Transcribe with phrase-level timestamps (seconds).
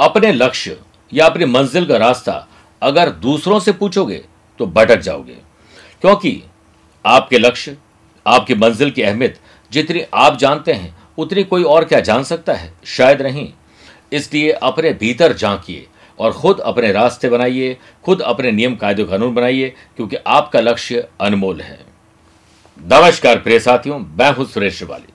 [0.00, 0.78] अपने लक्ष्य
[1.12, 2.46] या अपनी मंजिल का रास्ता
[2.82, 4.24] अगर दूसरों से पूछोगे
[4.58, 5.36] तो भटक जाओगे।
[6.00, 6.42] क्योंकि
[7.06, 7.76] आपके लक्ष्य,
[8.26, 9.38] आपकी मंजिल की अहमियत
[9.72, 12.72] जितनी आप जानते हैं, उतनी कोई और क्या जान सकता है?
[12.84, 13.52] शायद नहीं।
[14.12, 15.86] इसलिए अपने भीतर झांकिए
[16.18, 21.60] और खुद अपने रास्ते बनाइए, खुद अपने नियम कायदे कानून बनाइए, क्योंकि आपका लक्ष्य अनमोल
[21.60, 21.78] है।
[22.78, 25.12] नमस्कार प्रिय साथियों, मैं हूँ सुरेश श्रिवाली।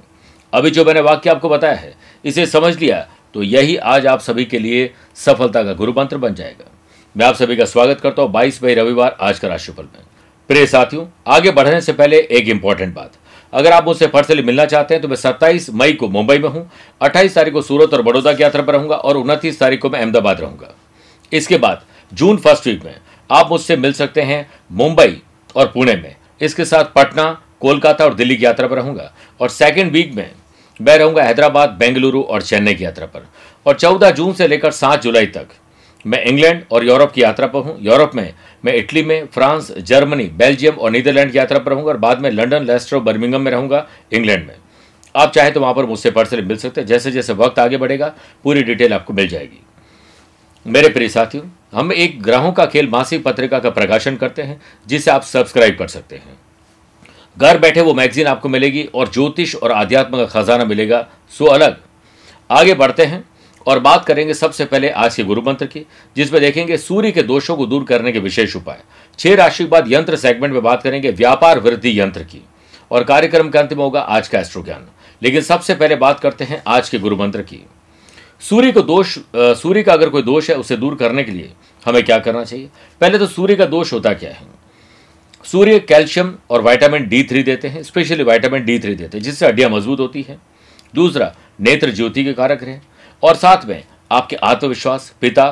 [0.54, 4.44] अभी जो मैंने वाक्य आपको बताया है, इसे समझ लिया तो यही आज आप सभी
[4.46, 6.66] के लिए सफलता का गुरु मंत्र बन जाएगा।
[7.16, 10.04] मैं आप सभी का स्वागत करता हूँ बाईस मई रविवार आज का राशिफल में।
[10.50, 13.18] प्रिय साथियों, आगे बढ़ने से पहले एक इंपॉर्टेंट बात।
[13.54, 16.70] अगर आप मुझसे पर्सनली मिलना चाहते हैं तो मैं 27 मई को मुंबई में हूँ
[17.02, 20.00] 28 तारीख को सूरत और बड़ौदा की यात्रा पर रहूँगा और उनतीस तारीख को मैं
[20.00, 20.74] अहमदाबाद रहूँगा।
[21.32, 21.82] इसके बाद,
[22.12, 22.96] जून फ़र्स्ट वीक में
[23.30, 25.22] आप मुझसे मिल सकते हैं मुंबई
[25.56, 27.30] और पुणे में। इसके साथ पटना,
[27.62, 30.30] कोलकाता और दिल्ली की यात्रा पर रहूँगा। और सेकेंड वीक में
[30.82, 33.28] मैं रहूँगा हैदराबाद, बेंगलुरु और चेन्नई की यात्रा पर।
[33.66, 35.48] और 14 जून से लेकर 7 जुलाई तक
[36.06, 38.34] मैं इंग्लैंड और यूरोप की यात्रा पर हूँ। यूरोप में
[38.66, 42.32] मैं इटली में, फ्रांस, जर्मनी, बेल्जियम और नीदरलैंड की यात्रा पर रहूँगा और बाद में
[42.32, 44.56] लंदन लेस्टर और बर्मिंगम में रहूँगा, इंग्लैंड में।
[45.16, 48.14] आप चाहे तो वहाँ पर मुझसे पर्सनली मिल सकते हैं। जैसे जैसे वक्त आगे बढ़ेगा,
[48.44, 49.62] पूरी डिटेल आपको मिल जाएगी।
[50.66, 51.44] मेरे प्रिय साथियों,
[51.74, 55.88] हम एक ग्रहों का खेल मासिक पत्रिका का प्रकाशन करते हैं, जिसे आप सब्सक्राइब कर
[55.88, 56.38] सकते हैं।
[57.38, 61.78] घर बैठे वो मैगजीन आपको मिलेगी और ज्योतिष और आध्यात्म का खजाना मिलेगा। सो अलग।
[62.50, 63.24] आगे बढ़ते हैं
[63.68, 65.86] और बात करेंगे सबसे पहले आज के गुरु मंत्र की
[66.16, 68.82] जिसमें देखेंगे सूर्य के दोषों को दूर करने के विशेष उपाय।
[69.20, 72.42] छह राशि के बाद यंत्र सेगमेंट में बात करेंगे व्यापार वृद्धि यंत्र की।
[72.92, 74.88] और कार्यक्रम के अंत में होगा आज का एस्ट्रो ज्ञान
[75.22, 77.66] लेकिन सबसे पहले बात करते हैं आज के गुरु मंत्र की।
[78.42, 81.54] सूर्य को दोष सूर्य का अगर कोई दोष है उसे दूर करने के लिए
[81.86, 82.70] हमें क्या करना चाहिए?
[83.02, 84.55] पहले तो सूर्य का दोष होता क्या है?
[85.46, 89.46] सूर्य, कैल्शियम और विटामिन डी थ्री देते हैं, स्पेशली विटामिन डी थ्री देते हैं, जिससे
[89.48, 90.38] हड्डियाँ मज़बूत होती है।
[90.94, 92.78] दूसरा, नेत्र ज्योति के कारक रहे
[93.24, 95.46] और साथ में आपके आत्मविश्वास, पिता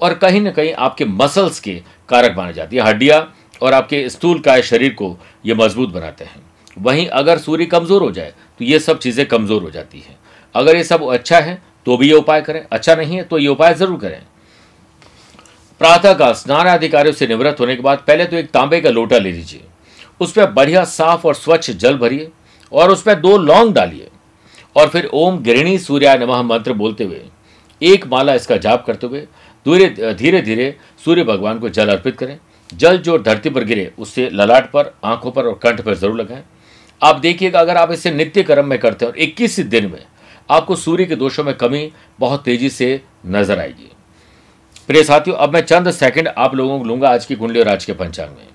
[0.00, 1.74] और कहीं ना कहीं आपके मसल्स के
[2.08, 3.20] कारक माने जाती है। हड्डियाँ
[3.62, 6.42] और आपके स्थूल काय शरीर को ये मज़बूत बनाते हैं।
[6.78, 10.18] वहीं अगर सूर्य कमज़ोर हो जाए तो ये सब चीज़ें कमज़ोर हो जाती हैं।
[10.54, 13.48] अगर ये सब अच्छा है तो भी ये उपाय करें। अच्छा नहीं है तो ये
[13.48, 14.20] उपाय ज़रूर करें।
[15.82, 19.18] प्रातः का स्नान अधिकारियों से निवृत्त होने के बाद पहले तो एक तांबे का लोटा
[19.18, 19.60] ले लीजिए।
[20.20, 22.28] उसमें बढ़िया साफ़ और स्वच्छ जल भरिए
[22.72, 24.08] और उसमें दो लौंग डालिए
[24.76, 27.20] और फिर ओम गिरणी सूर्या नमः मंत्र बोलते हुए
[27.80, 29.20] एक माला इसका जाप करते हुए
[29.66, 30.74] धीरे धीरे धीरे
[31.04, 32.38] सूर्य भगवान को जल अर्पित करें।
[32.70, 36.42] जल जो धरती पर गिरे, उससे ललाट पर, आँखों पर और कंठ पर ज़रूर लगाएँ।
[37.00, 40.04] आप देखिएगा, अगर आप इसे नित्य कर्म में करते हैं और इक्कीस दिन में
[40.48, 41.90] आपको सूर्य के दोषों में कमी
[42.20, 43.90] बहुत तेज़ी से नज़र आएगी।
[44.88, 47.84] प्रिय साथियों, अब मैं चंद सेकंड आप लोगों को लूँगा आज की कुंडली और आज
[47.84, 48.46] के पंचांग में।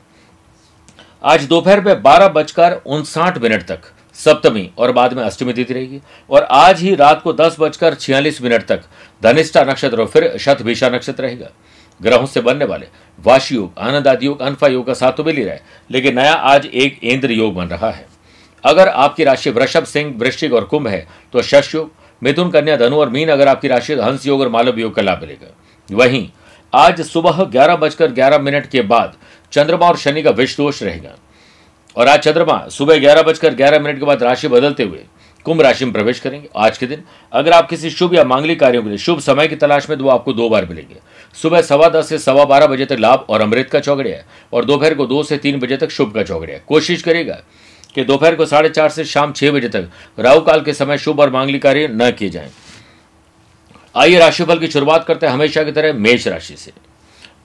[1.23, 3.81] आज दोपहर में बारह बजकर उनसाठ मिनट तक
[4.17, 8.41] सप्तमी और बाद में अष्टमी तिथि रहेगी और आज ही रात को दस बजकर छियालीस
[8.41, 8.81] मिनट तक
[9.21, 11.49] धनिष्ठा नक्षत्र और फिर शतभिषा नक्षत्र रहेगा।
[12.01, 12.87] ग्रहों से बनने वाले
[13.19, 16.15] वाशी योग आनंद आदि योग, अनफा योग का साथ तो मिल ही रहा है, लेकिन
[16.15, 18.05] नया आज एक इंद्र योग बन रहा है।
[18.63, 21.91] अगर आपकी राशि वृषभ सिंह, वृश्चिक और कुंभ है तो शश योग,
[22.21, 25.21] मिथुन कन्या धनु और मीन अगर आपकी राशि हंस योग और मालव योग का लाभ
[25.21, 25.55] मिलेगा।
[25.89, 26.27] वहीं,
[26.73, 29.13] आज सुबह ग्यारह बजकर ग्यारह मिनट के बाद
[29.53, 31.15] चंद्रमा और शनि का विष दोष रहेगा।
[31.95, 34.99] और आज चंद्रमा सुबह ग्यारह बजकर ग्यारह मिनट के बाद राशि बदलते हुए
[35.45, 37.03] कुंभ राशि में प्रवेश करेंगे। आज के दिन,
[37.33, 40.07] अगर आप किसी शुभ या मांगलिक कार्यों के लिए, शुभ समय की तलाश में तो
[40.07, 40.95] आपको दो बार मिलेंगे।
[41.35, 44.17] सुबह सवा दस से सवा बारह बजे तक लाभ और अमृत का चौगड़िया
[44.53, 47.41] और दोपहर को दो से तीन बजे तक शुभ का चौगड़िया कोशिश करेगा
[47.95, 51.19] कि दोपहर को साढ़े चार से शाम छह बजे तक राहु काल के समय शुभ
[51.19, 52.49] और मांगलिक कार्य न किए जाएँ।
[53.97, 56.71] आइए राशिफल की शुरुआत करते हैं हमेशा की तरह मेष राशि से।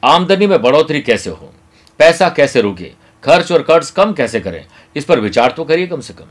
[0.04, 1.54] आमदनी में बढ़ोतरी कैसे हो?
[1.98, 2.92] पैसा कैसे रुके?
[3.24, 4.66] खर्च और कर्ज कम कैसे करें?
[4.96, 6.24] इस पर विचार तो करिए कम से कम।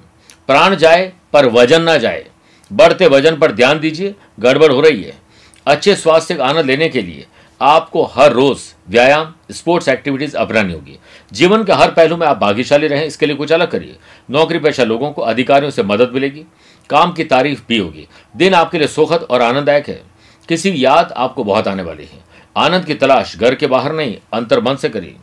[0.47, 2.27] प्राण जाए पर वज़न ना जाए।
[2.73, 5.17] बढ़ते वज़न पर ध्यान दीजिए, गड़बड़ हो रही है।
[5.65, 7.25] अच्छे स्वास्थ्य का आनंद लेने के लिए
[7.61, 8.57] आपको हर रोज
[8.89, 10.99] व्यायाम, स्पोर्ट्स एक्टिविटीज़ अपनानी होगी।
[11.33, 13.95] जीवन के हर पहलू में आप भाग्यशाली रहें, इसके लिए कुछ अलग करिए।
[14.31, 16.45] नौकरी पेशा लोगों को अधिकारियों से मदद मिलेगी।
[16.89, 18.07] काम की तारीफ़ भी होगी।
[18.37, 20.10] दिन आपके लिए सुखद और आनंददायक है।
[20.49, 22.19] किसी याद आपको बहुत आने वाली है।
[22.55, 25.15] आनंद की तलाश घर के बाहर नहीं, अंतर मन से करिए।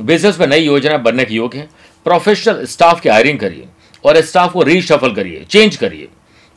[0.00, 1.68] बिज़नेस में नई योजना बनने के योग है।
[2.06, 3.68] प्रोफेशनल स्टाफ की हायरिंग करिए
[4.04, 6.08] और स्टाफ को रीशफल करिए चेंज करिए।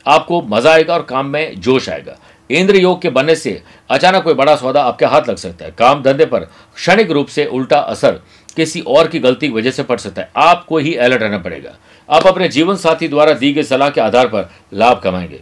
[0.06, 2.16] आपको मज़ा आएगा और काम में जोश आएगा।
[2.50, 6.02] इंद्र योग के बनने से अचानक कोई बड़ा सौदा आपके हाथ लग सकता है। काम
[6.02, 6.40] धंधे पर
[6.74, 8.20] क्षणिक रूप से उल्टा असर
[8.56, 11.76] किसी और की गलती की वजह से पड़ सकता है। आपको ही अलर्ट रहना पड़ेगा।
[12.08, 15.40] आप अपने जीवन साथी द्वारा दी गई सलाह के आधार पर लाभ कमाएँगे।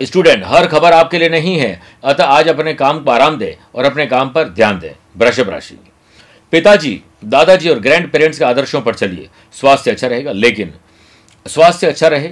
[0.00, 3.84] स्टूडेंट, हर खबर आपके लिए नहीं है। अतः आज अपने काम को आराम दें और
[3.84, 5.78] अपने काम पर ध्यान दें। वृषभ राशि।
[6.52, 10.72] पिताजी, दादाजी और ग्रैंड पेरेंट्स के आदर्शों पर चलिए। स्वास्थ्य अच्छा रहेगा, लेकिन
[11.46, 12.30] स्वास्थ्य अच्छा रहे,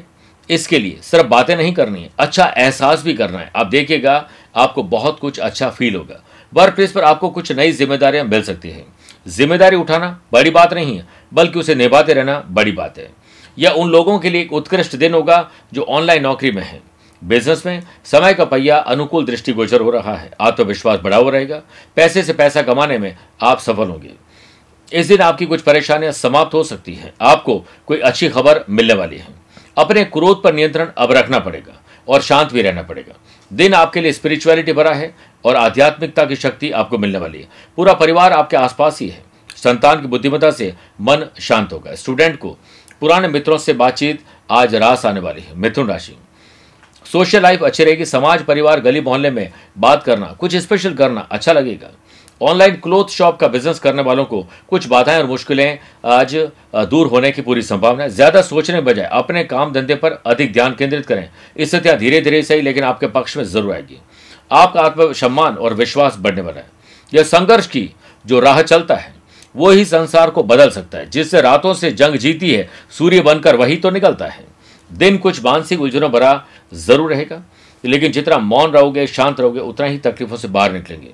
[0.51, 4.83] इसके लिए सिर्फ़ बातें नहीं करनी है अच्छा एहसास भी करना है। आप देखिएगा, आपको
[4.83, 6.23] बहुत कुछ अच्छा फील होगा।
[6.53, 8.87] वर्क प्लेस पर आपको कुछ नई जिम्मेदारियाँ मिल सकती हैं।
[9.29, 13.11] ज़िम्मेदारी उठाना बड़ी बात नहीं है, बल्कि उसे निभाते रहना बड़ी बात है।
[13.59, 16.81] यह उन लोगों के लिए एक उत्कृष्ट दिन होगा जो ऑनलाइन नौकरी में है।
[17.25, 21.63] बिज़नेस में समय का पहिया अनुकूल दृष्टिगोचर हो रहा है। आत्मविश्वास बढ़ा हुआ रहेगा।
[21.97, 24.11] पैसे से पैसा कमाने में आप सफल होंगे।
[24.93, 29.17] इस दिन आपकी कुछ परेशानियाँ समाप्त हो सकती हैं। आपको कोई अच्छी खबर मिलने वाली
[29.17, 29.27] है।
[29.79, 33.15] अपने क्रोध पर नियंत्रण अब रखना पड़ेगा और शांत भी रहना पड़ेगा।
[33.53, 35.15] दिन आपके लिए स्पिरिचुअलिटी भरा है
[35.45, 39.23] और आध्यात्मिकता की शक्ति आपको मिलने वाली है। पूरा परिवार आपके आसपास ही है।
[39.57, 42.57] संतान की बुद्धिमत्ता से मन शांत होगा। स्टूडेंट को
[43.01, 46.17] पुराने मित्रों से बातचीत आज रास आने वाली है। मिथुन राशि।
[47.13, 51.53] सोशल लाइफ अच्छी रहेगी, समाज, परिवार, गली, मोहल्ले में बात करना, कुछ स्पेशल करना अच्छा
[51.53, 51.91] लगेगा।
[52.41, 56.35] ऑनलाइन क्लोथ शॉप का बिज़नेस करने वालों को कुछ बाधाएँ और मुश्किलें आज
[56.85, 60.75] दूर होने की पूरी संभावना है। ज़्यादा सोचने बजाय अपने काम धंधे पर अधिक ध्यान
[60.75, 61.29] केंद्रित करें।
[61.61, 64.01] स्थितियाँ धीरे धीरे सही, लेकिन आपके पक्ष में ज़रूर आएगी।
[64.51, 66.67] आपका आत्मसम्मान और विश्वास बढ़ने वाला है।
[67.13, 67.91] यह संघर्ष की
[68.25, 69.13] जो राह चलता है,
[69.55, 73.57] वो ही संसार को बदल सकता है, जिससे रातों से जंग जीती है, सूर्य बनकर
[73.57, 74.45] वही तो निकलता है।
[74.91, 76.33] दिन कुछ मानसिक उलझनों भरा
[76.73, 77.43] ज़रूर रहेगा,
[77.85, 81.13] लेकिन जितना मौन रहोगे, शांत रहोगे, उतना ही तकलीफों से बाहर निकलेंगे।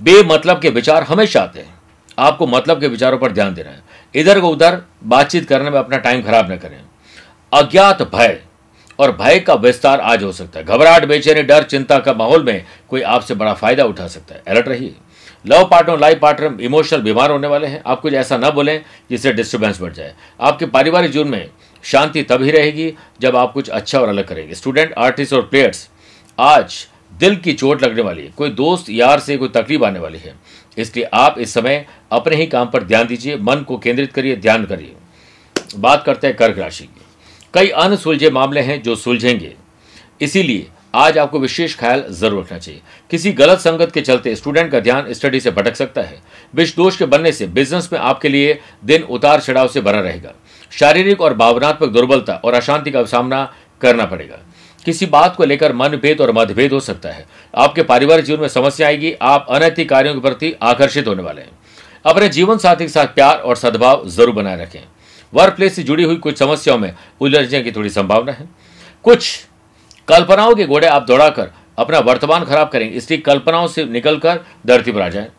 [0.00, 1.74] बेमतलब के विचार हमेशा आते हैं।
[2.18, 3.82] आपको मतलब के विचारों पर ध्यान देना है।
[4.14, 6.80] इधर को उधर बातचीत करने में अपना टाइम खराब न करें।
[7.52, 8.38] अज्ञात भय
[8.98, 12.64] और भय का विस्तार आज हो सकता है। घबराहट, बेचैनी, डर, चिंता का माहौल में
[12.88, 14.94] कोई आपसे बड़ा फ़ायदा उठा सकता है। अलर्ट रहिए।
[15.46, 19.32] Love partner, life partner emotional बीमार होने वाले हैं। आप कुछ ऐसा ना बोलें जिससे
[19.32, 21.50] डिस्टर्बेंस बढ़ जाए। आपके पारिवारिक जीवन में
[21.86, 25.88] शांति तभी रहेगी जब आप कुछ अच्छा और अलग करेंगे। स्टूडेंट आर्टिस्ट और प्लेयर्स
[26.38, 30.18] आज दिल की चोट लगने वाली है। कोई दोस्त यार से कोई तकलीफ़ आने वाली
[30.18, 30.34] है।
[30.78, 34.64] इसलिए आप इस समय अपने ही काम पर ध्यान दीजिए, मन को केंद्रित करिए, ध्यान
[34.64, 34.94] करिए।
[35.76, 37.04] बात करते हैं कर्क राशि की।
[37.54, 39.54] कई अनसुलझे मामले हैं जो सुलझेंगे।
[40.20, 44.80] इसीलिए आज आपको विशेष ख्याल ज़रूर रखना चाहिए। किसी गलत संगत के चलते स्टूडेंट का
[44.80, 46.18] ध्यान स्टडी से भटक सकता है।
[46.54, 50.32] विष दोष के बनने से बिज़नेस में आपके लिए दिन उतार चढ़ाव से भरा रहेगा।
[50.72, 53.44] शारीरिक और भावनात्मक दुर्बलता और अशांति का सामना
[53.80, 54.38] करना पड़ेगा।
[54.86, 58.86] किसी बात को लेकर मनभेद और मतभेद हो सकता है। आपके पारिवारिक जीवन में समस्या
[58.86, 61.50] आएगी, आप अनैतिक कार्यों के प्रति आकर्षित होने वाले हैं।
[62.04, 64.80] अपने जीवन साथी के साथ प्यार और सद्भाव ज़रूर बनाए रखें।
[65.32, 68.48] वर्क प्लेस से जुड़ी हुई कुछ समस्याओं में उलझने की थोड़ी संभावना है।
[69.04, 69.46] कुछ
[70.08, 75.00] कल्पनाओं के घोड़े आप दौड़ाकर अपना वर्तमान खराब करेंगे इसलिए कल्पनाओं से निकलकर धरती पर
[75.00, 75.30] आ जाए।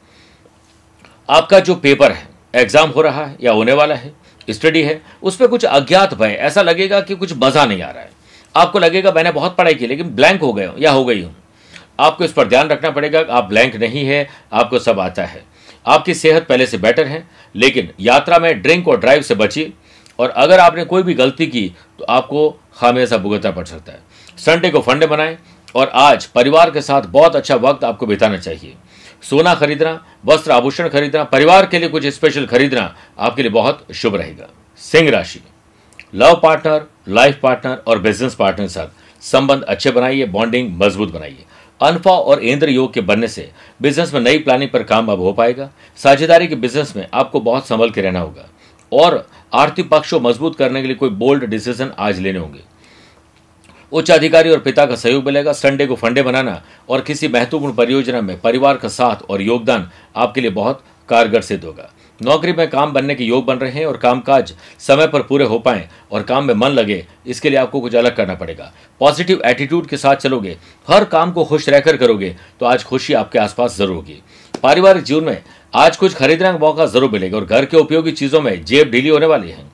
[1.30, 4.14] आपका जो पेपर है, एग्ज़ाम हो रहा है या होने वाला है
[4.50, 8.04] स्टडी है, उस पर कुछ अज्ञात भय, ऐसा लगेगा कि कुछ मज़ा नहीं आ रहा
[8.04, 8.10] है।
[8.56, 11.36] आपको लगेगा, मैंने बहुत पढ़ाई की, लेकिन ब्लैंक हो गए हूँ, या हो गई हूँ।
[12.00, 15.44] आपको इस पर ध्यान रखना पड़ेगा, आप ब्लैंक नहीं है, आपको सब आता है।
[15.86, 17.24] आपकी सेहत पहले से बेटर है,
[17.56, 19.72] लेकिन यात्रा में ड्रिंक और ड्राइव से बचिए,
[20.20, 21.68] और अगर आपने कोई भी गलती की
[22.00, 24.00] तो आपको खामियाजा भुगतना पड़ सकता है।
[24.38, 25.38] संडे को फंडे बनाएँ,
[25.76, 28.74] और आज परिवार के साथ बहुत अच्छा वक्त आपको बिताना चाहिए।
[29.24, 34.16] सोना खरीदना, वस्त्र आभूषण खरीदना, परिवार के लिए कुछ स्पेशल खरीदना आपके लिए बहुत शुभ
[34.16, 34.48] रहेगा।
[34.82, 35.42] सिंह राशि।
[36.16, 41.44] लव पार्टनर लाइफ पार्टनर और बिज़नेस पार्टनर के साथ संबंध अच्छे बनाइए बॉन्डिंग मज़बूत बनाइए।
[41.82, 45.34] अनफा और इंद्र योग के बनने से बिज़नेस में नई प्लानिंग पर काम अब हो
[45.34, 48.50] पाएगा। साझेदारी के बिज़नेस में आपको बहुत संभल के रहना होगा।
[48.92, 52.60] और आर्थिक पक्ष को मज़बूत करने के लिए कोई बोल्ड डिसीज़न आज लेने होंगे।
[53.92, 58.22] उच्च अधिकारी और पिता का सहयोग मिलेगा, संडे को फंडे बनाना और किसी महत्वपूर्ण परियोजना
[58.22, 61.90] में परिवार का साथ और योगदान आपके लिए बहुत कारगर सिद्ध होगा।
[62.20, 65.60] नौकरी में काम बनने के योग बन रहे हैं और कामकाज समय पर पूरे हो
[65.60, 69.88] पाएँ और काम में मन लगे, इसके लिए आपको कुछ अलग करना पड़ेगा। पॉजिटिव एटीट्यूड
[69.88, 73.96] के साथ चलोगे, हर काम को खुश रहकर करोगे तो आज खुशी आपके आसपास ज़रूर
[73.96, 74.22] होगी।
[74.54, 75.42] पारिवारिक जीवन में
[75.74, 79.10] आज कुछ खरीदने का मौका ज़रूर मिलेगा और घर के उपयोगी चीज़ों में जेब ढीली
[79.10, 79.66] होने वाली है।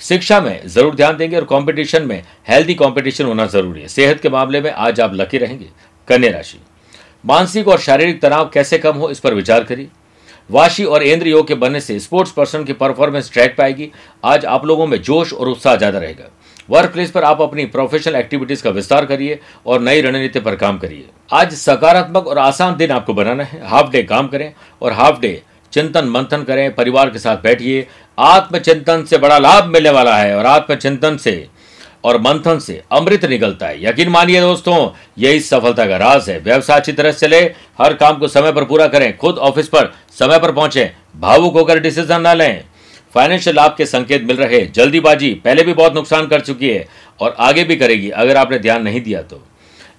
[0.00, 4.28] शिक्षा में ज़रूर ध्यान देंगे और कंपटीशन में हेल्दी कंपटीशन होना ज़रूरी है। सेहत के
[4.28, 5.68] मामले में आज आप लकी रहेंगे।
[6.08, 6.58] कन्या राशि।
[7.24, 9.88] मानसिक और शारीरिक तनाव कैसे कम हो इस पर विचार करिए।
[10.50, 13.90] वाशी और इंद्र योग के बनने से स्पोर्ट्स पर्सन की परफॉर्मेंस ट्रैक पाएगी
[14.24, 16.30] आज आप लोगों में जोश और उत्साह ज़्यादा रहेगा।
[16.70, 20.78] वर्क प्लेस पर आप अपनी प्रोफेशनल एक्टिविटीज़ का विस्तार करिए और नई रणनीति पर काम
[20.78, 25.20] करिए। आज सकारात्मक और आसान दिन आपको बनाना है। हाफ़ डे काम करें और हाफ़
[25.20, 25.40] डे
[25.72, 27.86] चिंतन मंथन करें। परिवार के साथ बैठिए।
[28.18, 31.46] आत्मचिंतन से बड़ा लाभ मिलने वाला है और आत्मचिंतन से
[32.04, 36.78] और मंथन से अमृत निकलता है। यकीन मानिए दोस्तों, यही सफलता का राज है। व्यवसाय
[36.78, 37.40] अच्छी तरह चले,
[37.78, 41.80] हर काम को समय पर पूरा करें, खुद ऑफ़िस पर समय पर पहुँचे, भावुक होकर
[41.80, 42.64] डिसीज़न ना लें।
[43.14, 46.86] फाइनेंशियल लाभ के संकेत मिल रहे जल्दीबाजी पहले भी बहुत नुकसान कर चुकी है
[47.20, 49.42] और आगे भी करेगी, अगर आपने ध्यान नहीं दिया तो।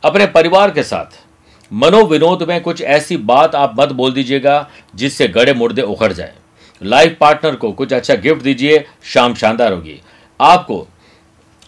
[0.03, 1.19] अपने परिवार के साथ,
[1.71, 6.33] मनोविनोद में कुछ ऐसी बात आप मत बोल दीजिएगा जिससे गड़े मुर्दे उखड़ जाए।
[6.81, 9.99] लाइफ पार्टनर को कुछ अच्छा गिफ्ट दीजिए, शाम शानदार होगी।
[10.39, 10.87] आपको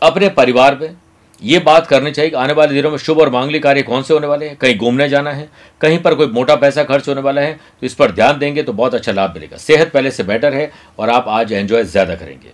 [0.01, 0.95] अपने परिवार में
[1.41, 4.13] ये बात करनी चाहिए कि आने वाले दिनों में शुभ और मांगलिक कार्य कौन से
[4.13, 4.55] होने वाले हैं?
[4.57, 5.47] कहीं घूमने जाना है,
[5.81, 8.73] कहीं पर कोई मोटा पैसा खर्च होने वाला है तो इस पर ध्यान देंगे तो
[8.73, 12.51] बहुत अच्छा लाभ मिलेगा। सेहत पहले से बेटर है और आप आज एंजॉय ज़्यादा करेंगे।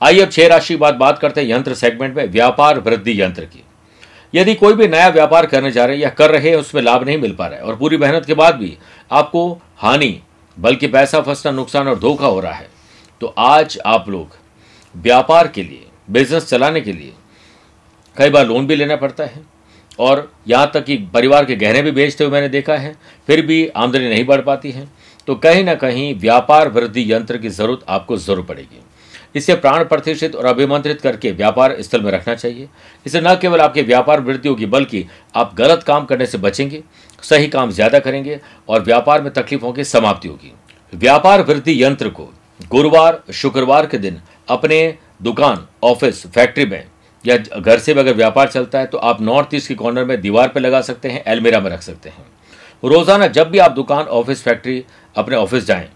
[0.00, 3.44] आइए अब छह राशि की बात बात करते हैं यंत्र सेगमेंट में, व्यापार वृद्धि यंत्र
[3.44, 3.62] की।
[4.34, 7.04] यदि कोई भी नया व्यापार करने जा रहे हैं या कर रहे हैं, उसमें लाभ
[7.04, 8.76] नहीं मिल पा रहा है और पूरी मेहनत के बाद भी
[9.10, 10.18] आपको हानि
[10.56, 12.68] बल्कि पैसा फंसना, नुकसान और धोखा हो रहा है।
[13.20, 14.36] तो आज आप लोग
[14.94, 17.12] व्यापार के लिए बिज़नेस चलाने के लिए
[18.16, 19.44] कई बार लोन भी लेना पड़ता है
[19.98, 22.96] और यहाँ तक कि परिवार के गहने भी बेचते हुए मैंने देखा है,
[23.26, 24.88] फिर भी आमदनी नहीं बढ़ पाती है।
[25.28, 28.80] तो कहीं ना कहीं व्यापार वृद्धि यंत्र की ज़रूरत आपको ज़रूर पड़ेगी।
[29.36, 32.68] इसे प्राण प्रतिष्ठित और अभिमंत्रित करके व्यापार स्थल में रखना चाहिए।
[33.06, 36.82] इसे न केवल आपके व्यापार वृद्धि होगी बल्कि आप गलत काम करने से बचेंगे,
[37.22, 40.52] सही काम ज़्यादा करेंगे और व्यापार में तकलीफों की समाप्ति होगी।
[40.92, 46.84] व्यापार वृद्धि यंत्र को गुरुवार, शुक्रवार के दिन अपने दुकान, ऑफ़िस, फैक्ट्री में
[47.24, 50.20] या घर से भी अगर व्यापार चलता है तो आप नॉर्थ ईस्ट के कॉर्नर में
[50.20, 52.24] दीवार पर लगा सकते हैं एलमेरा में रख सकते हैं।
[52.82, 54.82] रोज़ाना जब भी आप दुकान, ऑफ़िस, फैक्ट्री
[55.16, 55.88] अपने ऑफ़िस जाएँ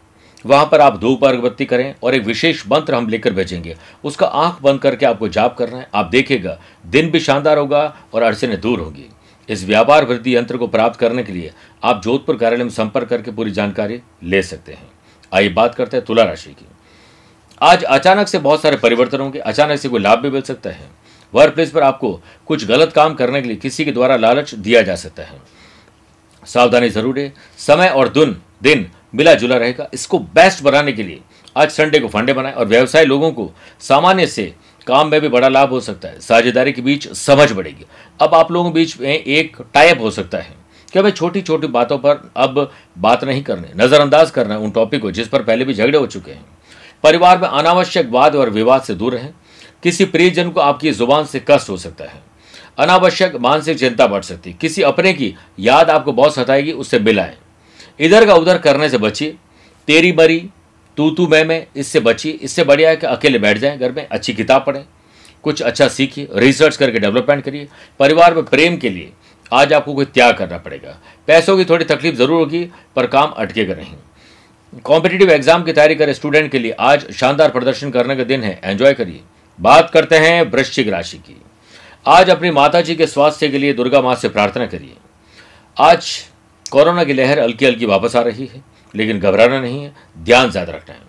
[0.45, 4.61] वहाँ पर आप धूप अगरबत्ती करें और एक विशेष मंत्र हम लेकर भेजेंगे। उसका आँख
[4.63, 7.83] बंद करके आपको जाप करना है। आप देखेगा, दिन भी शानदार होगा
[8.15, 9.09] और अड़चने दूर होगी।
[9.49, 13.31] इस व्यापार वृद्धि यंत्र को प्राप्त करने के लिए आप जोधपुर कार्यालय में संपर्क करके
[13.31, 14.89] पूरी जानकारी ले सकते हैं।
[15.33, 16.67] आइए बात करते हैं तुला राशि की।
[17.61, 20.89] आज अचानक से बहुत सारे परिवर्तन होंगे। अचानक से कोई लाभ भी मिल सकता है।
[21.33, 24.83] वर्क प्लेस पर आपको कुछ गलत काम करने के लिए किसी के द्वारा लालच दिया
[24.83, 25.41] जा सकता है।
[26.43, 31.21] सावधानी ज़रूर है समय और दिन दिन मिला जुला रहेगा। इसको बेस्ट बनाने के लिए
[31.57, 33.51] आज संडे को फंडे बनाए और व्यवसाय लोगों को
[33.81, 34.53] सामान्य से
[34.87, 37.87] काम में भी बड़ा लाभ हो सकता है। साझेदारी के बीच समझ बढ़ेगी।
[38.21, 40.55] अब आप लोगों के बीच में एक टाइप हो सकता है
[40.93, 45.03] कि भाई छोटी छोटी बातों पर अब बात नहीं करने, नजरअंदाज करना है उन टॉपिक
[45.03, 46.45] को जिस पर पहले भी झगड़े हो चुके हैं।
[47.05, 49.31] परिवार में अनावश्यक वाद और विवाद से दूर रहें।
[49.83, 52.23] किसी प्रियजन को आपकी ज़ुबान से कष्ट हो सकता है।
[52.79, 57.37] अनावश्यक मानसिक चिंता बढ़ सकती किसी अपने की याद आपको बहुत सताएगी, उससे मिलाएँ।
[57.99, 59.37] इधर का उधर करने से बचिए
[59.89, 60.39] तेरी बरी
[60.99, 64.07] तू तू मैं मैं, इससे बचिए इससे बढ़िया है कि अकेले बैठ जाएँ, घर में
[64.09, 64.85] अच्छी किताब पढ़ें,
[65.45, 67.69] कुछ अच्छा सीखिए रिसर्च करके डेवलपमेंट करिए,
[68.01, 69.13] परिवार में प्रेम के लिए
[69.53, 70.97] आज आपको कोई त्याग करना पड़ेगा।
[71.29, 72.65] पैसों की थोड़ी तकलीफ़ ज़रूर होगी,
[72.97, 77.91] पर काम अटकेगा नहीं कॉम्पिटेटिव एग्ज़ाम की तैयारी करें स्टूडेंट के लिए। आज शानदार प्रदर्शन
[77.91, 79.21] करने का दिन है एंजॉय करिए।
[79.59, 81.37] बात करते हैं वृश्चिक राशि की।
[82.07, 84.95] आज अपनी माता जी के स्वास्थ्य के लिए दुर्गा माँ से प्रार्थना करिए।
[85.77, 86.13] आज
[86.73, 88.63] कोरोना की लहर हल्की हल्की वापस आ रही है,
[88.95, 91.09] लेकिन घबराना नहीं है, ध्यान ज़्यादा रखना है।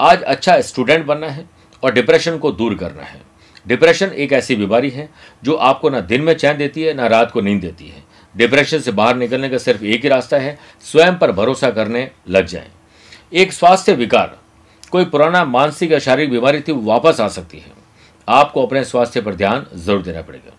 [0.00, 1.48] आज अच्छा स्टूडेंट बनना है
[1.82, 3.20] और डिप्रेशन को दूर करना है।
[3.66, 5.08] डिप्रेशन एक ऐसी बीमारी है
[5.44, 8.02] जो आपको ना दिन में चैन देती है, ना रात को नींद देती है।
[8.34, 12.46] डिप्रेशन से बाहर निकलने का सिर्फ़ एक ही रास्ता है, स्वयं पर भरोसा करने लग
[12.46, 12.70] जाएँ।
[13.32, 14.38] एक स्वास्थ्य विकार,
[14.92, 17.72] कोई पुराना मानसिक या शारीरिक बीमारी थी, वो वापस आ सकती है।
[18.28, 20.56] आपको अपने स्वास्थ्य पर ध्यान ज़रूर देना पड़ेगा।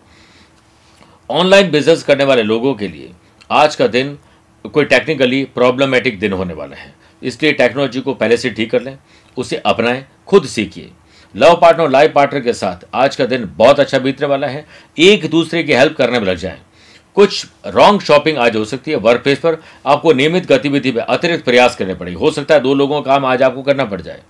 [1.30, 3.12] ऑनलाइन बिज़नेस करने वाले लोगों के लिए
[3.50, 4.16] आज का दिन
[4.64, 8.96] कोई टेक्निकली प्रॉब्लमेटिक दिन होने वाला है। इसलिए टेक्नोलॉजी को पहले से ठीक कर लें,
[9.36, 10.90] उसे अपनाएँ, खुद सीखिए।
[11.34, 14.64] लव पार्टनर लाइफ पार्टनर के साथ आज का दिन बहुत अच्छा बीतने वाला है।
[14.98, 16.58] एक दूसरे की हेल्प करने में लग जाएँ।
[17.16, 21.44] कुछ रॉन्ग शॉपिंग आज हो सकती है वर्क प्लेस पर। आपको नियमित गतिविधि में अतिरिक्त
[21.44, 24.22] प्रयास करने पड़ेगी। हो सकता है दो लोगों का काम आज आपको करना पड़ जाए।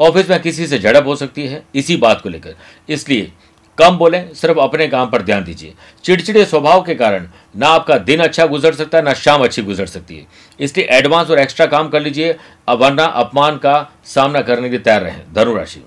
[0.00, 2.54] ऑफ़िस में किसी से झड़प हो सकती है। इसी बात को लेकर।
[2.88, 3.32] इसलिए
[3.78, 5.72] कम बोलें, सिर्फ़ अपने काम पर ध्यान दीजिए।
[6.04, 9.86] चिड़चिड़े स्वभाव के कारण ना आपका दिन अच्छा गुजर सकता है ना शाम अच्छी गुजर
[9.86, 10.26] सकती है।
[10.60, 12.36] इसलिए एडवांस और एक्स्ट्रा काम कर लीजिए
[12.70, 15.82] वरना अपमान का सामना करने के लिए तैयार रहें। धनुराशि।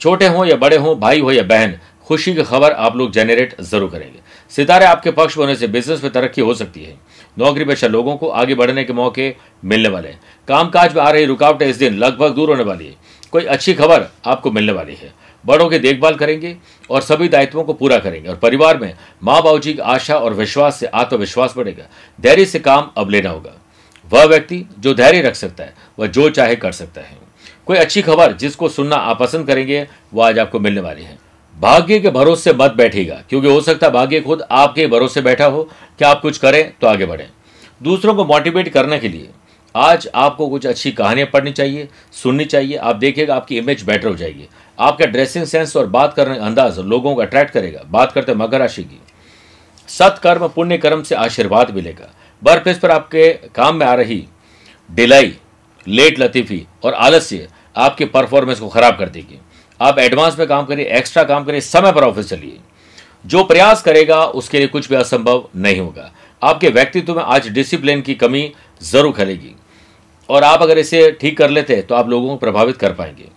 [0.00, 3.60] छोटे हों या बड़े हों, भाई हो या बहन, खुशी की खबर आप लोग जनरेट
[3.60, 4.18] ज़रूर करेंगे।
[4.52, 6.94] सितारे आपके पक्ष होने से बिज़नेस में तरक्की हो सकती है।
[7.36, 9.34] नौकरी पेशा लोगों को आगे बढ़ने के मौके
[9.64, 12.94] मिलने वाले हैं। कामकाज में आ रही रुकावटें इस दिन लगभग दूर होने वाली है।
[13.32, 15.12] कोई अच्छी खबर आपको मिलने वाली है।
[15.46, 16.56] बड़ों की देखभाल करेंगे
[16.90, 20.34] और सभी दायित्वों को पूरा करेंगे। और परिवार में माँ बाबू जी की आशा और
[20.34, 21.84] विश्वास से आत्मविश्वास बढ़ेगा।
[22.20, 23.52] धैर्य से काम अब लेना होगा।
[24.10, 27.16] वह व्यक्ति जो धैर्य रख सकता है, वह जो चाहे कर सकता है।
[27.66, 31.18] कोई अच्छी खबर जिसको सुनना आप पसंद करेंगे, वो आज आपको मिलने वाली है।
[31.56, 35.62] भाग्य के भरोसे मत बैठेगा क्योंकि हो सकता है भाग्य खुद आपके भरोसे बैठा हो
[35.98, 37.28] कि आप कुछ करें तो आगे बढ़ें।
[37.82, 39.28] दूसरों को मोटिवेट करने के लिए
[39.74, 44.14] आज आपको कुछ अच्छी कहानियाँ पढ़नी चाहिए, सुननी चाहिए। आप देखिएगा आपकी इमेज बेटर हो
[44.14, 48.34] जाएगी। आपका ड्रेसिंग सेंस और बात करने का अंदाज लोगों को अट्रैक्ट करेगा। बात करते
[48.34, 49.00] मकर राशि की।
[49.88, 54.24] सत्कर्म पुण्य कर्म से आशीर्वाद मिलेगा। प्लेस पर आपके काम में आ रही
[54.88, 55.34] डिलाई
[55.86, 59.38] लेट लतीफी और आलस्य आपके परफॉर्मेंस को खराब कर देगी।
[59.80, 62.58] आप एडवांस में काम करिए एक्स्ट्रा काम करिए, समय पर ऑफ़िस चलिए।
[63.24, 66.10] जो प्रयास करेगा, उसके लिए कुछ भी असंभव नहीं होगा।
[66.42, 68.52] आपके व्यक्तित्व में आज डिसिप्लिन की कमी
[68.82, 69.54] ज़रूर खलेगी।
[70.28, 73.28] और आप अगर इसे ठीक कर लेते हैं तो आप लोगों को प्रभावित कर पाएँगे।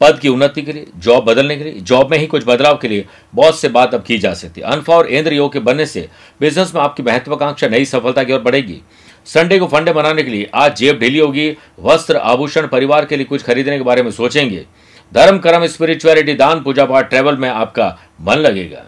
[0.00, 2.88] पद की उन्नति के लिए जॉब बदलने के लिए जॉब में ही कुछ बदलाव के
[2.88, 3.04] लिए
[3.34, 6.08] बहुत से बात अब की जा सकती है। अनफा और इंद्र योग के बनने से
[6.40, 8.80] बिज़नेस में आपकी महत्वाकांक्षा, नई सफलता की ओर बढ़ेगी।
[9.26, 13.24] संडे को फंडे बनाने के लिए आज जेब ढीली होगी। वस्त्र, आभूषण, परिवार के लिए
[13.24, 14.64] कुछ खरीदने के बारे में सोचेंगे।
[15.12, 17.88] धर्म, कर्म स्पिरिचुअलिटी दान, पूजा पाठ ट्रेवल में आपका
[18.20, 18.84] मन लगेगा।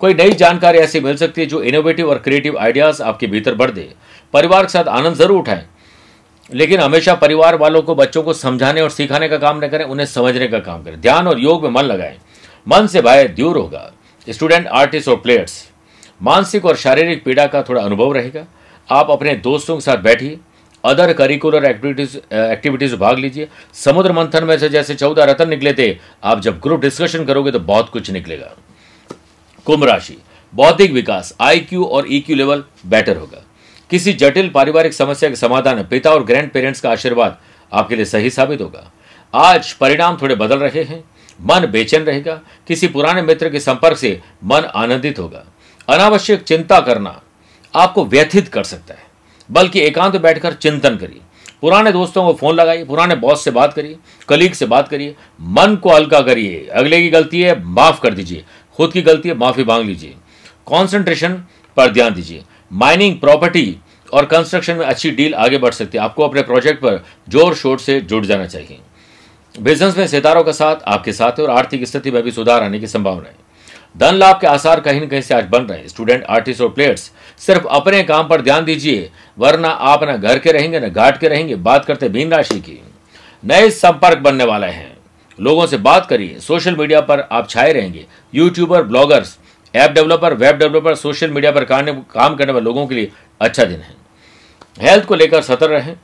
[0.00, 3.70] कोई नई जानकारी ऐसी मिल सकती है जो इनोवेटिव और क्रिएटिव आइडियाज़ आपके भीतर बढ़
[3.70, 3.88] दे।
[4.34, 5.64] परिवार के साथ आनंद ज़रूर उठाएँ।
[6.54, 10.06] लेकिन हमेशा परिवार वालों को, बच्चों को समझाने और सिखाने का काम न करें, उन्हें
[10.06, 12.16] समझने का काम करें। ध्यान और योग में मन लगाएँ।
[12.68, 13.92] मन से भय दूर होगा।
[14.28, 15.70] स्टूडेंट आर्टिस्ट और प्लेयर्स
[16.22, 18.44] मानसिक और शारीरिक पीड़ा का थोड़ा अनुभव रहेगा।
[18.90, 20.38] आप अपने दोस्तों के साथ बैठिए।
[20.84, 25.96] अदर करिकुलर एक्टिविटीज़ एक्टिविटीज़ भाग लीजिए। समुद्र मंथन में से जैसे चौदह रतन निकले थे,
[26.24, 28.52] आप जब ग्रुप डिस्कशन करोगे तो बहुत कुछ निकलेगा।
[29.64, 30.16] कुंभ राशि,
[30.54, 33.45] बौद्धिक विकास आईक्यू और ईक्यू लेवल बेटर होगा।
[33.90, 37.38] किसी जटिल पारिवारिक समस्या के समाधान पिता और ग्रैंड पेरेंट्स का आशीर्वाद
[37.72, 38.90] आपके लिए सही साबित होगा।
[39.34, 41.04] आज परिणाम थोड़े बदल रहे हैं,
[41.40, 45.44] मन बेचैन रहेगा, किसी पुराने मित्र के संपर्क से मन आनंदित होगा।
[45.88, 47.20] अनावश्यक चिंता करना
[47.74, 49.02] आपको व्यथित कर सकता है,
[49.50, 51.20] बल्कि एकांत बैठकर चिंतन करिए।
[51.60, 53.96] पुराने दोस्तों को फ़ोन लगाइए, पुराने बॉस से बात करिए,
[54.28, 58.44] कलीग से बात करिए, मन को हल्का करिए। अगले की गलती है, माफ़ कर दीजिए,
[58.76, 60.14] खुद की गलती है, माफ़ी मांग लीजिए।
[60.66, 61.42] कॉन्सेंट्रेशन
[61.76, 63.76] पर ध्यान दीजिए। माइनिंग प्रॉपर्टी
[64.12, 67.78] और कंस्ट्रक्शन में अच्छी डील आगे बढ़ सकती है। आपको अपने प्रोजेक्ट पर ज़ोर शोर
[67.78, 68.78] से जुड़ जाना चाहिए।
[69.54, 72.78] बिज़नेस में सितारों का साथ आपके साथ है और आर्थिक स्थिति में भी सुधार आने
[72.78, 73.44] की संभावना है।
[73.96, 76.68] धन लाभ के आसार कहीं न कहीं से आज बन रहे हैं। स्टूडेंट, आर्टिस्ट और
[76.68, 81.20] प्लेयर्स, सिर्फ़ अपने काम पर ध्यान दीजिए, वरना आप ना घर के रहेंगे, ना घाट
[81.20, 82.80] के रहेंगे। बात करते मीन राशि की।
[83.42, 84.96] नए संपर्क बनने वाले हैं।
[85.38, 89.36] लोगों से बात करिए। सोशल मीडिया पर आप छाए रहेंगे। YouTuber, bloggers
[89.76, 93.10] app developer, web developer, social media पर काम करने वाले लोगों के लिए
[93.40, 93.94] अच्छा दिन है।
[94.80, 95.96] हेल्थ को लेकर सतर्क रहें।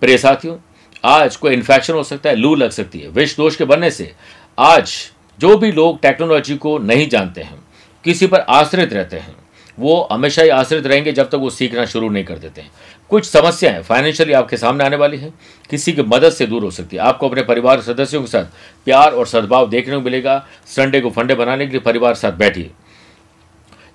[0.00, 0.56] प्रिय साथियों,
[1.04, 4.12] आज कोई इन्फेक्शन हो सकता है, लू लग सकती है। विष दोष के बनने से
[4.58, 4.92] आज
[5.38, 7.58] जो भी लोग टेक्नोलॉजी को नहीं जानते हैं,
[8.04, 9.34] किसी पर आश्रित रहते हैं,
[9.78, 12.70] वो हमेशा ही आश्रित रहेंगे जब तक वो सीखना शुरू नहीं कर देते हैं।
[13.10, 15.32] कुछ समस्याएँ फाइनेंशियली आपके सामने आने वाली हैं।
[15.70, 18.44] किसी की मदद से दूर हो सकती है। आपको अपने परिवार सदस्यों के साथ
[18.84, 22.70] प्यार और सद्भाव देखने को मिलेगा। संडे को फंडे बनाने के लिए परिवार साथ बैठिए।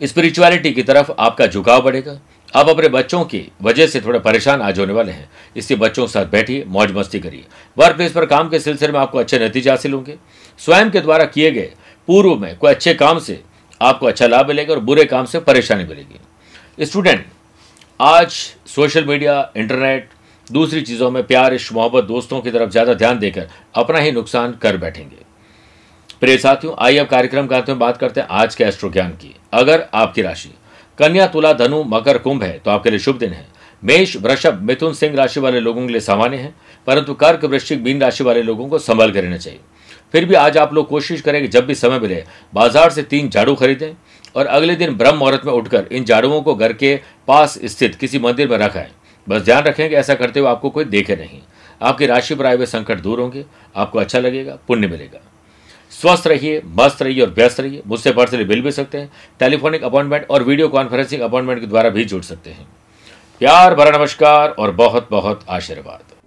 [0.01, 2.19] स्पिरिचुअलिटी की तरफ़ आपका झुकाव बढ़ेगा।
[2.53, 6.11] आप अपने बच्चों की वजह से थोड़ा परेशान आज होने वाले हैं। इसलिए बच्चों के
[6.11, 7.43] साथ बैठिए, मौज मस्ती करिए।
[7.77, 10.17] वर्क प्लेस पर काम के सिलसिले में आपको अच्छे नतीजे हासिल होंगे।
[10.59, 11.71] स्वयं के द्वारा किए गए
[12.07, 13.41] पूर्व में कोई अच्छे काम से
[13.81, 17.25] आपको अच्छा लाभ मिलेगा और बुरे काम से परेशानी मिलेगी। स्टूडेंट
[17.99, 18.31] आज
[18.67, 20.09] सोशल मीडिया इंटरनेट
[20.47, 24.57] दूसरी चीज़ों में प्यार, इश्क, मोहब्बत, दोस्तों की तरफ़ ज़्यादा ध्यान देकर अपना ही नुकसान
[24.61, 25.24] कर बैठेंगे।
[26.21, 29.35] प्रिय साथियों, आइए अब कार्यक्रम का में बात करते हैं आज के एस्ट्रो ज्ञान की।
[29.53, 30.49] अगर आपकी राशि
[30.97, 33.45] कन्या, तुला, धनु, मकर, कुंभ है तो आपके लिए शुभ दिन है।
[33.83, 36.53] मेष, वृषभ, मिथुन, सिंह राशि वाले लोगों के लिए सामान्य है,
[36.87, 39.59] परंतु कर्क वृश्चिक, मीन राशि वाले लोगों को संभल कर रहना चाहिए।
[40.13, 42.23] फिर भी आज आप लोग कोशिश करें कि जब भी समय मिले,
[42.53, 43.91] बाज़ार से तीन झाड़ू खरीदें
[44.35, 46.95] और अगले दिन ब्रह्म मुहूर्त में उठकर इन झाड़ुओं को घर के
[47.27, 48.91] पास स्थित किसी मंदिर में रखाएँ
[49.27, 51.41] बस ध्यान रखें कि ऐसा करते हुए आपको कोई देखे नहीं।
[51.81, 55.24] आपकी राशि पर आए हुए संकट दूर होंगे, आपको अच्छा लगेगा, पुण्य मिलेगा।
[56.01, 60.27] स्वस्थ रहिए, मस्त रहिए और व्यस्त रहिए। मुझसे पर्सनली मिल भी सकते हैं। टेलीफोनिक अपॉइंटमेंट
[60.29, 62.67] और वीडियो कॉन्फ्रेंसिंग अपॉइंटमेंट के द्वारा भी जुड़ सकते हैं।
[63.39, 66.24] प्यार भरा नमस्कार और बहुत बहुत आशीर्वाद।